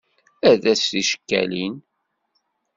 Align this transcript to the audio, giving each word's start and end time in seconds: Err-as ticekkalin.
Err-as 0.49 0.81
ticekkalin. 0.89 1.75